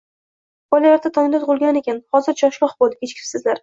-Bola 0.75 0.93
erta 0.93 1.13
tongda 1.19 1.43
tug‘ilgan 1.45 1.79
ekan, 1.85 2.03
hozir 2.19 2.41
choshgoh 2.43 2.79
bo‘ldi, 2.83 3.03
kechikibsizlar 3.05 3.59